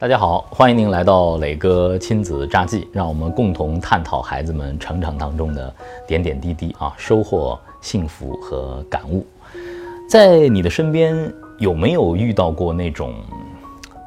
[0.00, 5.74] 大家好，欢迎您来到磊哥亲子札记，让我们共同探讨孩子们成长当中的
[6.06, 9.26] 点点滴滴啊，收获幸福和感悟。
[10.08, 13.12] 在你的身边有没有遇到过那种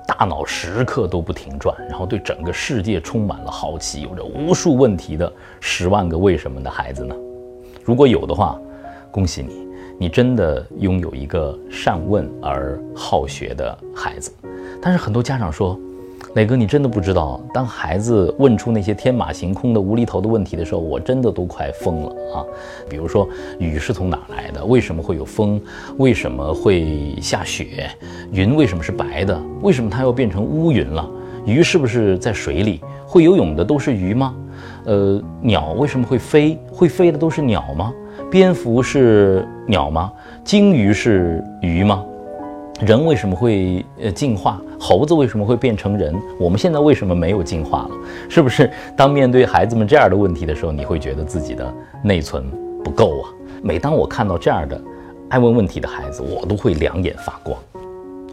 [0.08, 5.30] 大脑时刻都不停转，然后对整个世界充满了好奇，有着无数问题的
[5.60, 7.14] 十万个为什么的孩子呢？
[7.84, 8.58] 如果有的话，
[9.12, 9.68] 恭喜你，
[10.00, 14.32] 你真的拥有一个善问而好学的孩子。
[14.82, 15.80] 但是很多家长说，
[16.34, 22.44] 磊哥，你真的不知道，当孩子问出那些天马行空的无厘头的问题的时候，我真的都快疯了啊！
[22.90, 23.28] 比如说，
[23.60, 24.66] 雨是从哪来的？
[24.66, 25.62] 为什么会有风？
[25.98, 27.90] 为什么会下雪？
[28.32, 29.40] 云为什么是白的？
[29.62, 31.08] 为什么它又变成乌云了？
[31.46, 32.82] 鱼是不是在水里？
[33.06, 34.34] 会游泳的都是鱼吗？
[34.86, 36.58] 呃，鸟为什么会飞？
[36.72, 37.94] 会飞的都是鸟吗？
[38.32, 40.12] 蝙蝠是鸟吗？
[40.44, 42.04] 鲸鱼是鱼吗？
[42.82, 44.60] 人为什么会呃进化？
[44.80, 46.20] 猴子为什么会变成人？
[46.40, 47.92] 我们现在为什么没有进化了？
[48.28, 51.72] 是不是当面对孩子们这样的问题的时候，你会觉得自己的
[52.04, 52.44] 内存
[52.84, 53.30] 不够啊？
[53.62, 54.82] 每当我看到这样的
[55.30, 57.56] 爱问问题的孩子，我都会两眼发光。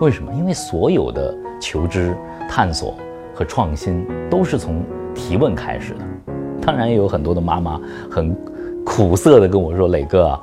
[0.01, 0.33] 为什么？
[0.33, 2.17] 因为所有的求知、
[2.49, 2.95] 探索
[3.35, 4.83] 和创新都是从
[5.15, 6.01] 提问开始的。
[6.63, 7.79] 当然，也有很多的妈妈
[8.11, 8.35] 很
[8.83, 10.41] 苦涩的跟我说：“磊哥。”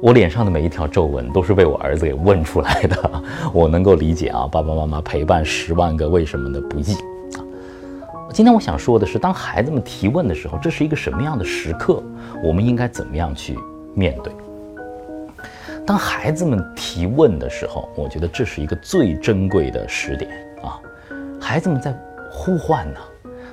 [0.00, 6.94] 我脸上的每一条皱纹都是被我儿子给问出来的，我能够理解啊，爸爸妈妈陪伴十万个为什么的不易
[7.34, 7.42] 啊。
[8.32, 12.00] 今天我想说的是，当孩子们提问的时候，这是一个什么样的时刻？
[12.44, 13.58] 我们应该怎么样去
[13.92, 14.32] 面对？
[15.84, 20.30] 当孩子们提问的时候，我觉得这是一个最珍贵的时点
[20.62, 20.78] 啊。
[21.40, 21.92] 孩子们在
[22.30, 23.00] 呼唤呢，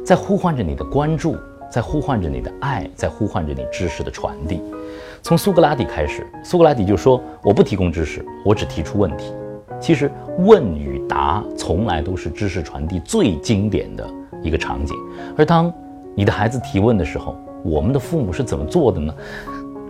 [0.06, 1.36] 在呼唤着你的关注，
[1.72, 4.62] 在呼唤着你的爱，在呼唤着你知识的传递。
[5.26, 9.34] 从苏格拉底开始，苏格拉底就说：“我不提供知识，我只提出问题。”
[9.81, 14.08] 其实问与答从来都是知识传递最经典的
[14.44, 14.96] 一个场景。
[15.36, 15.73] 而当
[16.14, 19.12] 你的孩子提问的时候，我们的父母是怎么做的呢？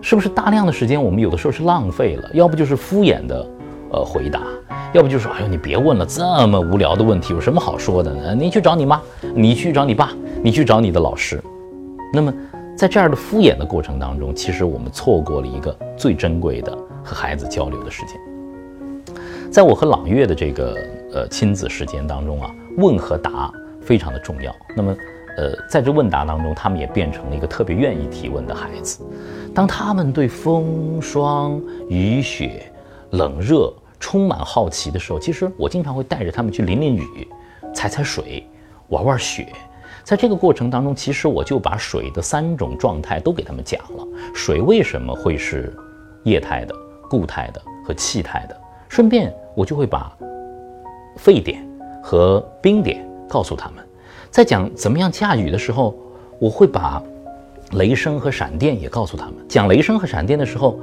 [0.02, 2.30] 是不是大量的时间我们有的时候是浪费了？
[2.34, 3.46] 要不就是敷衍的，
[3.92, 4.40] 呃，回答；
[4.94, 8.34] 要不就是哎呦，你别问了，这么无聊的问题有什么好说的呢？
[8.34, 9.02] 你去找你妈，
[9.36, 11.44] 你去找你爸，你去找你的老师。
[12.14, 12.34] 那么。
[12.76, 18.20] 在这样的敷衍的过程当中，其实我们错过了一个最珍贵的和孩子交流的时间。
[19.50, 20.78] 在我和朗月的这个
[21.14, 23.50] 呃亲子时间当中啊，问和答
[23.82, 24.54] 非常的重要。
[24.76, 24.94] 那么，
[25.38, 29.00] 呃，在这问答当中，他们也变成了一个特别愿意提问的孩子。
[29.54, 32.70] 当他们对风霜雨雪
[33.12, 37.26] 冷热充满好奇的时候，其实我经常会带着他们去淋淋雨、
[37.74, 38.46] 踩踩水、
[38.90, 39.48] 玩玩雪。
[40.06, 44.08] 在这个过程当中，其实我就把水的三种状态都给他们讲了。
[44.36, 45.76] 水为什么会是
[46.24, 46.76] 液态的、
[47.10, 48.56] 固态的和气态的？
[48.88, 50.16] 顺便我就会把
[51.18, 51.68] 沸点
[52.04, 53.84] 和冰点告诉他们。
[54.30, 55.96] 在讲怎么样下雨的时候，
[56.38, 57.02] 我会把
[57.72, 59.34] 雷声和闪电也告诉他们。
[59.50, 60.80] 讲雷声和闪电的时候，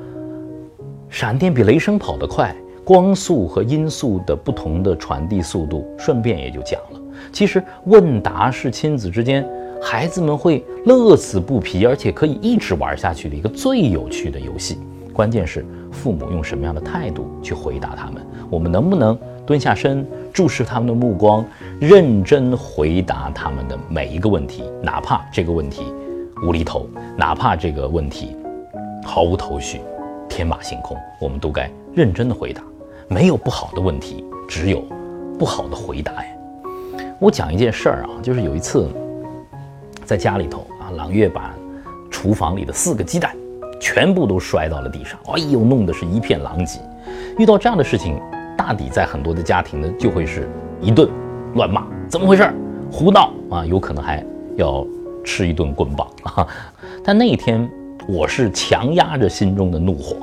[1.08, 2.52] 闪电比雷声跑得快，
[2.82, 7.01] 光速和音速的不同的传递速度，顺便也就讲了。
[7.30, 9.46] 其实问答是亲子之间
[9.80, 14.78] 孩子们会乐此不疲，而且可以一直玩下去的一个最有趣的游戏。
[15.12, 21.44] 关键是父母用什么样的态度去回答他们，我们能不能蹲下身注视他们的目光，
[21.78, 25.82] 认真回答他们的每一个问题，哪怕这个问题
[26.46, 28.34] 无厘头，哪怕这个问题
[29.04, 29.80] 毫无头绪、
[30.28, 32.62] 天马行空，我们都该认真的回答。
[33.08, 34.82] 没有不好的问题，只有
[35.38, 36.41] 不好的回答呀。
[37.22, 38.90] 我讲一件事儿啊，就是有一次
[40.04, 41.54] 在家里头啊，朗月把
[42.10, 43.32] 厨房里的四个鸡蛋
[43.78, 46.80] 全部都摔到了地上，哎呦，弄得是一片狼藉。
[47.38, 48.20] 遇到这样的事情，
[48.58, 50.50] 大抵在很多的家庭呢，就会是
[50.80, 51.08] 一顿
[51.54, 52.52] 乱骂，怎么回事？
[52.90, 54.84] 胡闹啊，有可能还要
[55.22, 56.44] 吃一顿棍棒啊。
[57.04, 57.70] 但那一天，
[58.08, 60.16] 我是强压着心中的怒火，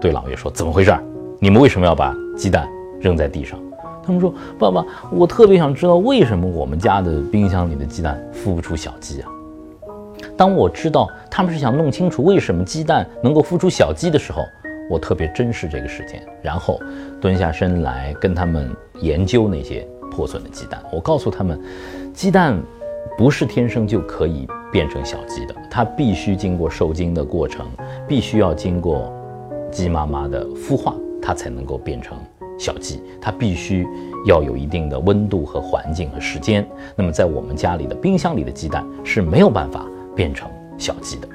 [0.00, 0.96] 对朗月说：“怎么回事？
[1.40, 2.68] 你们为什么要把鸡蛋
[3.00, 3.58] 扔在地上？”
[4.02, 9.28] 他们说：“爸爸，我特别想知道为什么我们家的冰箱里的鸡蛋孵不出小鸡啊？”
[10.36, 14.42] 当我知道他们是想弄清楚为什么鸡蛋能够孵出小鸡的时候，
[14.90, 16.80] 我特别珍视这个时间，然后
[17.20, 20.80] 蹲下身来跟他们研究那些破损的鸡蛋。
[20.90, 21.60] 我告诉他们，
[22.14, 22.58] 鸡蛋
[23.18, 27.66] 不是天生就可以变成小鸡的，它必须经过受精的过程，
[28.08, 29.12] 必须要经过
[29.70, 32.16] 鸡妈妈的孵化，它才能够变成。
[32.60, 33.86] 小鸡，它必须
[34.26, 36.68] 要有一定的温度和环境和时间。
[36.94, 40.46] 那么，在我们家里的冰箱里的鸡蛋是没有办法变成
[40.76, 41.28] 小鸡的。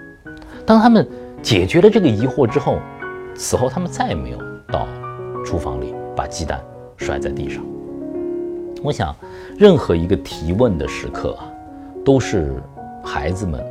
[0.68, 1.08] 当他们
[1.42, 2.78] 解决了这个疑惑之后，
[3.34, 4.38] 此后他们再也没有
[4.72, 4.88] 到
[5.44, 6.64] 厨房里把鸡蛋
[6.96, 7.66] 摔在地上。
[8.84, 9.16] 我想，
[9.58, 11.52] 任何一个提问的时刻啊，
[12.06, 12.62] 都是
[13.04, 13.66] 孩子们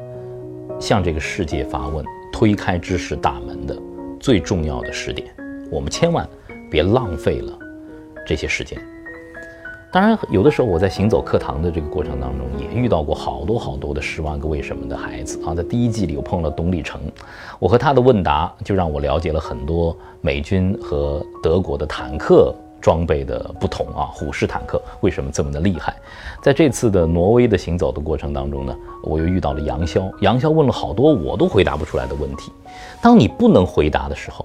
[0.81, 3.81] 向这个世界发问、推开知识大门的
[4.19, 5.29] 最重要的时点。
[5.71, 6.29] 我们千万
[6.75, 7.53] 别浪费了
[8.27, 8.77] 这些时间。
[9.93, 15.55] 当然，有的时候我在行走课堂的这个过程当中，也遇到过好多好多的十万个为什么的孩子啊。
[15.55, 17.01] 在第一季里，我碰了董礼成，
[17.61, 24.11] 我和他的问答就让我了解了很多美军和德国的坦克装备的不同啊。
[24.13, 25.95] 虎式坦克为什么这么的厉害？
[26.43, 32.51] 在这次的挪威的行走的过程当中呢，我又遇到了杨潇，杨潇问了好多我都回答不出来的问题。
[33.01, 34.45] 当你不能回答的时候，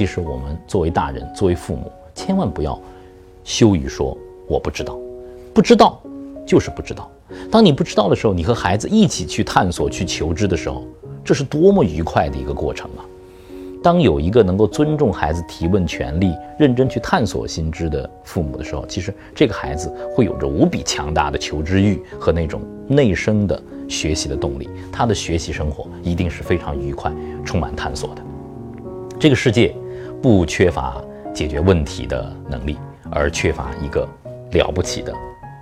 [0.00, 2.80] 其实我们作为大人，作为父母，千万不要
[3.44, 4.16] 羞于说。
[4.48, 4.98] 我不知道，
[5.52, 6.00] 不知道
[6.46, 7.10] 就是不知道。
[7.50, 10.86] 当你不知道的时候，你和孩子一起去探索、去求知的时候，
[11.22, 13.04] 这是多么愉快的一个过程啊！
[13.82, 24.66] 当有一个能够尊重孩子提问权利、认真去探索新知的父母的时候，其实这个孩子会有着无比强大的求知欲和那种内生的学习的动力。
[24.90, 27.12] 他的学习生活一定是非常愉快、
[27.44, 28.22] 充满探索的。
[29.18, 29.76] 这个世界
[30.22, 31.02] 不缺乏
[31.32, 32.78] 解决问题的能力，
[33.10, 34.06] 而缺乏一个。
[34.52, 35.14] 了不起的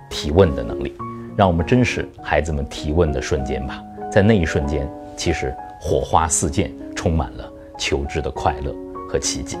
[0.09, 0.95] 提问的能力，
[1.37, 3.79] 让我们珍视孩子们提问的瞬间吧。
[4.11, 7.47] 在那一瞬间，其实火花四溅，充满了
[7.77, 8.73] 求知的快乐
[9.07, 9.59] 和奇迹。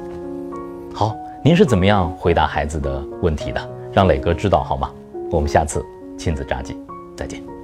[0.95, 3.69] 好，您是怎么样回答孩子的问题的？
[3.93, 4.91] 让磊哥知道好吗？
[5.29, 5.85] 我们下次
[6.17, 6.75] 亲子札记
[7.15, 7.58] 再见。